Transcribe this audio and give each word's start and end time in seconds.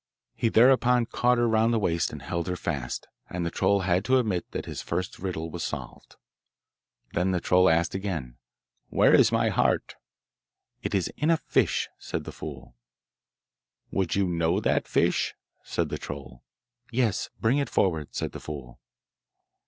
He 0.33 0.49
thereupon 0.49 1.05
caught 1.05 1.37
her 1.37 1.47
round 1.47 1.71
the 1.71 1.77
waist 1.77 2.11
and 2.11 2.23
held 2.23 2.47
her 2.47 2.55
fast, 2.55 3.07
and 3.29 3.45
the 3.45 3.51
troll 3.51 3.81
had 3.81 4.03
to 4.05 4.17
admit 4.17 4.49
that 4.49 4.65
his 4.65 4.81
first 4.81 5.19
riddle 5.19 5.51
was 5.51 5.63
solved. 5.63 6.15
Then 7.13 7.29
the 7.29 7.39
troll 7.39 7.69
asked 7.69 7.93
again: 7.93 8.37
'Where 8.89 9.13
is 9.13 9.31
my 9.31 9.49
heart?' 9.49 9.97
'It 10.81 10.95
is 10.95 11.13
in 11.17 11.29
a 11.29 11.37
fish,' 11.37 11.87
said 11.99 12.23
the 12.23 12.31
fool. 12.31 12.75
'Would 13.91 14.15
you 14.15 14.25
know 14.27 14.59
that 14.59 14.87
fish?' 14.87 15.35
said 15.63 15.89
the 15.89 15.99
troll. 15.99 16.41
'Yes, 16.91 17.29
bring 17.39 17.59
it 17.59 17.69
forward,' 17.69 18.15
said 18.15 18.31
the 18.31 18.39
fool. 18.39 18.79